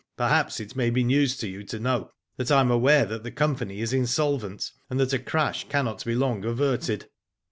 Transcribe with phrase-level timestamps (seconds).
[0.17, 3.29] Perhaps it may be news to you to know that I am aware that the
[3.29, 7.05] company is insolvent, and that a crash cannot long be averted.